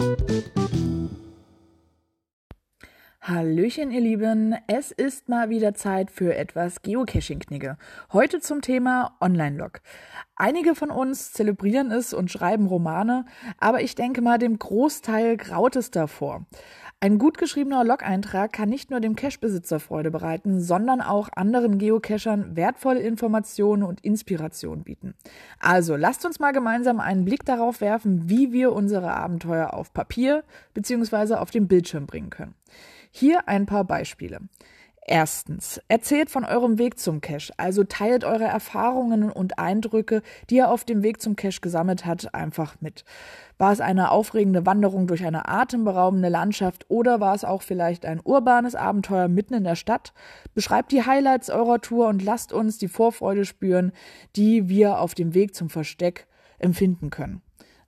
[0.00, 0.29] thank you
[3.30, 4.56] Hallöchen, ihr Lieben.
[4.66, 7.76] Es ist mal wieder Zeit für etwas Geocaching-Knigge.
[8.12, 9.82] Heute zum Thema Online-Log.
[10.34, 13.26] Einige von uns zelebrieren es und schreiben Romane,
[13.58, 16.44] aber ich denke mal, dem Großteil graut es davor.
[16.98, 22.56] Ein gut geschriebener Log-Eintrag kann nicht nur dem Cache-Besitzer Freude bereiten, sondern auch anderen Geocachern
[22.56, 25.14] wertvolle Informationen und Inspiration bieten.
[25.60, 30.42] Also lasst uns mal gemeinsam einen Blick darauf werfen, wie wir unsere Abenteuer auf Papier
[30.74, 31.34] bzw.
[31.34, 32.56] auf dem Bildschirm bringen können.
[33.10, 34.40] Hier ein paar Beispiele.
[35.06, 40.70] Erstens, erzählt von eurem Weg zum Cache, also teilt eure Erfahrungen und Eindrücke, die ihr
[40.70, 43.04] auf dem Weg zum Cache gesammelt habt, einfach mit.
[43.58, 48.20] War es eine aufregende Wanderung durch eine atemberaubende Landschaft oder war es auch vielleicht ein
[48.22, 50.12] urbanes Abenteuer mitten in der Stadt?
[50.54, 53.90] Beschreibt die Highlights eurer Tour und lasst uns die Vorfreude spüren,
[54.36, 56.28] die wir auf dem Weg zum Versteck
[56.60, 57.42] empfinden können.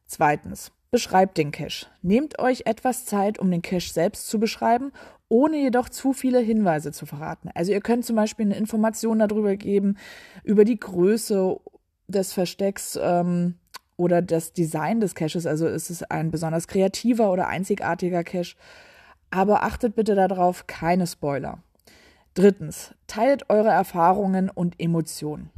[0.06, 1.86] Zweitens, Beschreibt den Cache.
[2.02, 4.92] Nehmt euch etwas Zeit, um den Cache selbst zu beschreiben,
[5.30, 7.48] ohne jedoch zu viele Hinweise zu verraten.
[7.54, 9.96] Also ihr könnt zum Beispiel eine Information darüber geben,
[10.44, 11.58] über die Größe
[12.08, 13.54] des Verstecks ähm,
[13.96, 15.46] oder das Design des Caches.
[15.46, 18.54] Also ist es ein besonders kreativer oder einzigartiger Cache.
[19.30, 21.62] Aber achtet bitte darauf, keine Spoiler.
[22.34, 25.48] Drittens, teilt eure Erfahrungen und Emotionen.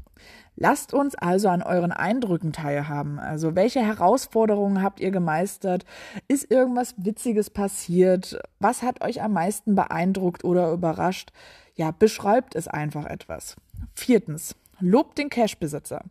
[0.56, 3.18] Lasst uns also an euren Eindrücken teilhaben.
[3.18, 5.84] Also welche Herausforderungen habt ihr gemeistert?
[6.28, 8.38] Ist irgendwas Witziges passiert?
[8.60, 11.32] Was hat euch am meisten beeindruckt oder überrascht?
[11.74, 13.56] Ja, beschreibt es einfach etwas.
[13.94, 14.54] Viertens.
[14.84, 16.04] Lobt den Cash-Besitzer.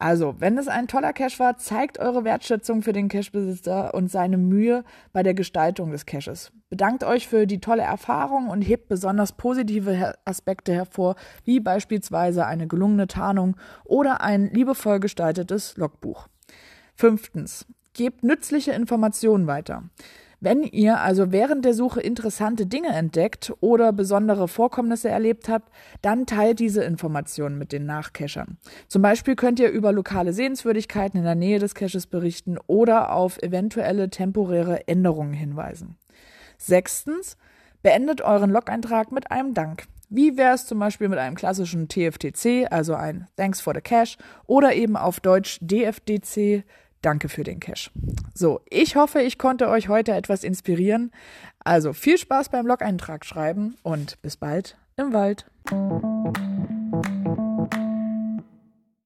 [0.00, 4.36] Also, wenn es ein toller Cash war, zeigt eure Wertschätzung für den Cash-Besitzer und seine
[4.36, 4.82] Mühe
[5.12, 6.50] bei der Gestaltung des Caches.
[6.68, 12.66] Bedankt euch für die tolle Erfahrung und hebt besonders positive Aspekte hervor, wie beispielsweise eine
[12.66, 16.26] gelungene Tarnung oder ein liebevoll gestaltetes Logbuch.
[16.96, 17.64] Fünftens.
[17.92, 19.84] Gebt nützliche Informationen weiter.
[20.40, 26.26] Wenn ihr also während der Suche interessante Dinge entdeckt oder besondere Vorkommnisse erlebt habt, dann
[26.26, 28.58] teilt diese Informationen mit den Nachcachern.
[28.86, 33.42] Zum Beispiel könnt ihr über lokale Sehenswürdigkeiten in der Nähe des Caches berichten oder auf
[33.42, 35.96] eventuelle temporäre Änderungen hinweisen.
[36.58, 37.36] Sechstens,
[37.82, 39.84] beendet euren Log-Eintrag mit einem Dank.
[40.08, 44.18] Wie wäre es zum Beispiel mit einem klassischen TFTC, also ein Thanks for the Cash,
[44.46, 46.64] oder eben auf Deutsch DFDC,
[47.06, 47.92] Danke für den Cash.
[48.34, 51.12] So, ich hoffe, ich konnte euch heute etwas inspirieren.
[51.60, 55.46] Also viel Spaß beim Blog-Eintrag schreiben und bis bald im Wald.